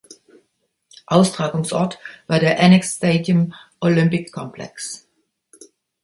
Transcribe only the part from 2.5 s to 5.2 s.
Annex Stadium Olympic Complex.